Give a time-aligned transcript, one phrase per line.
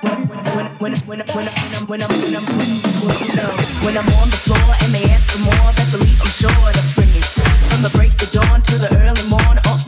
[0.00, 2.44] when when when when when when when I'm when I'm when I'm
[3.84, 6.82] when I'm on the floor and they ask for more, best believe I'm sure to
[6.94, 7.24] bring it
[7.70, 9.58] from the break of dawn to the early morn.
[9.66, 9.87] Oh,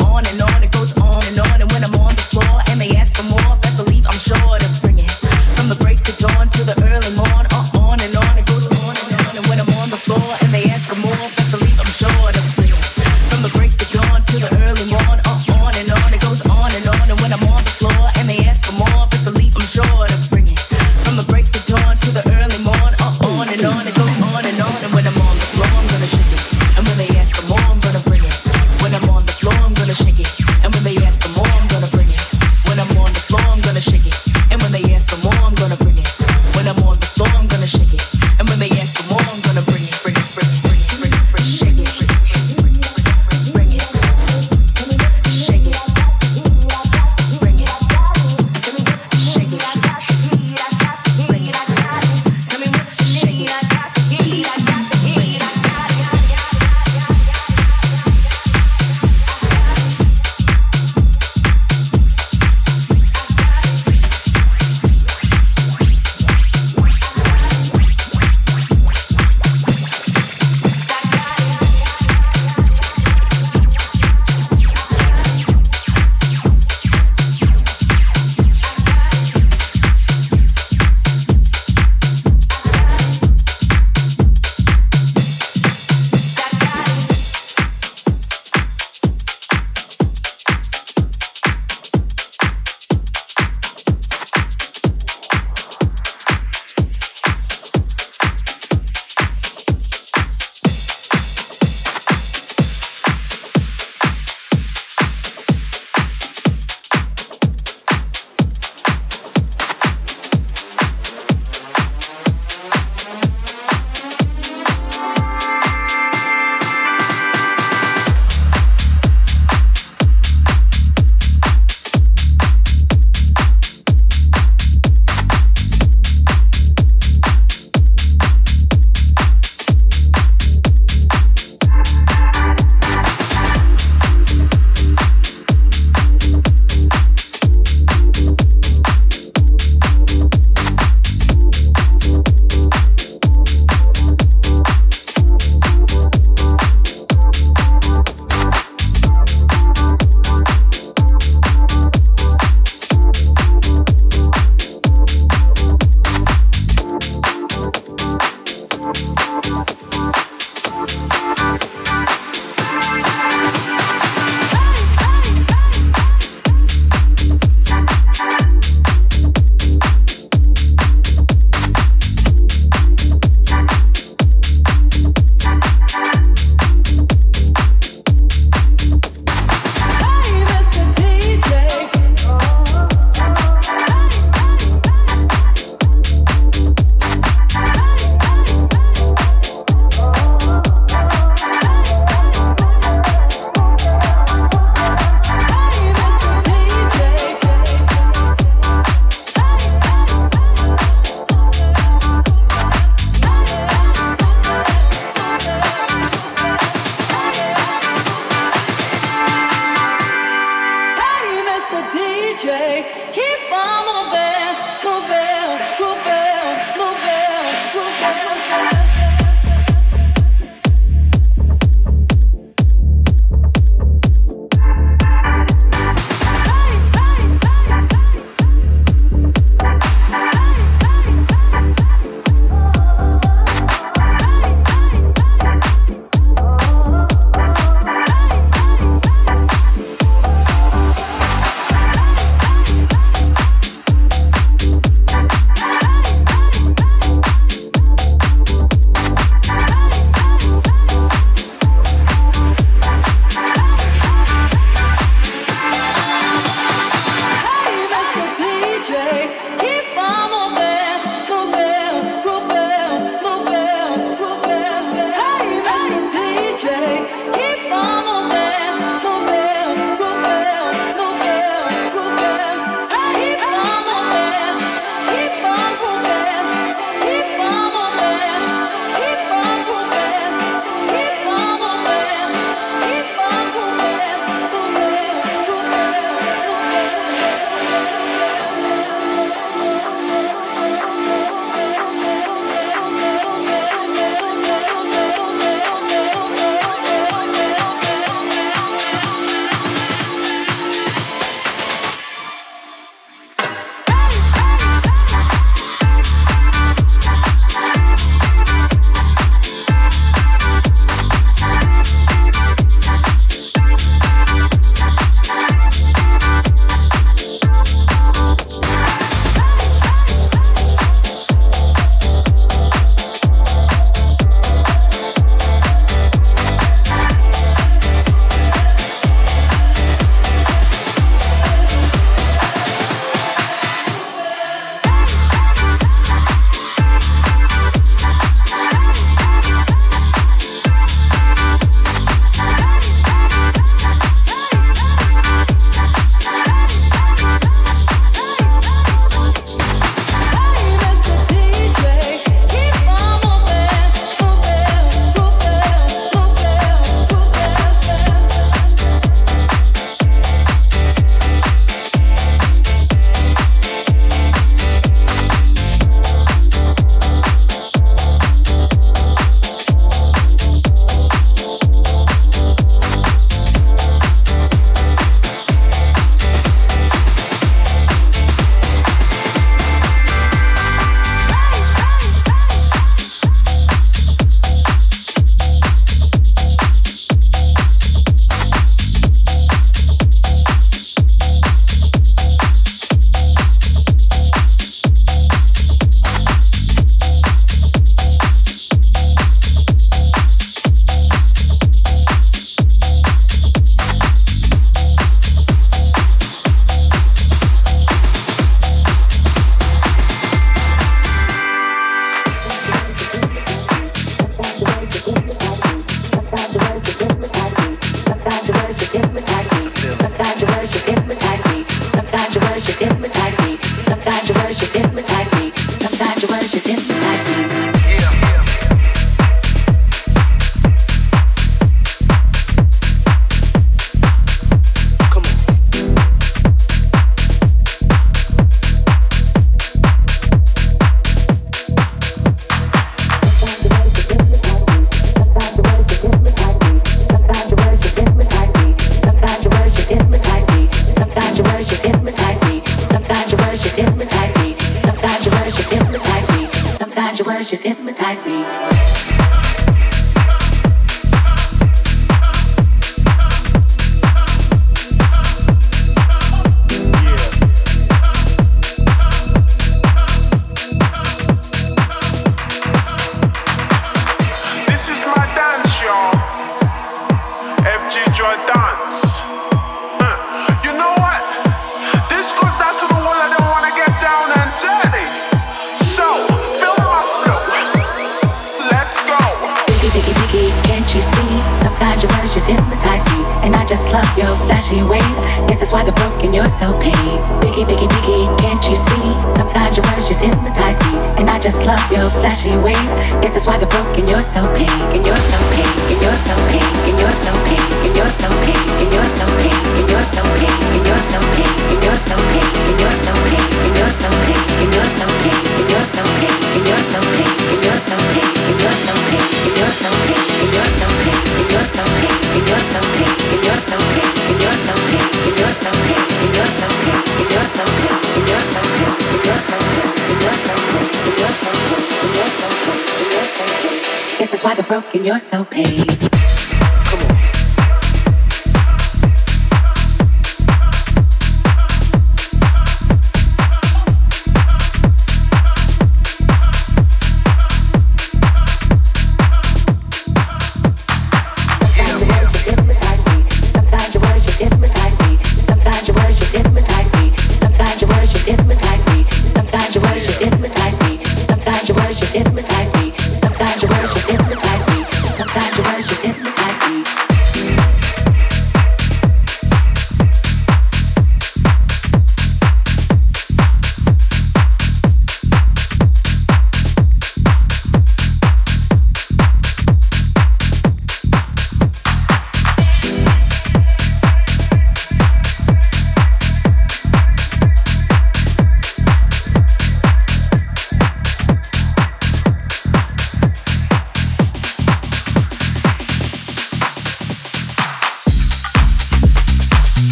[535.11, 536.00] you're so paid.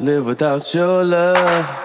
[0.00, 1.83] Without your love.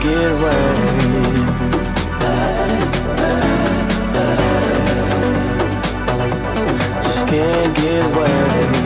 [0.00, 0.74] Can't get away.
[7.02, 8.79] Just can't get away.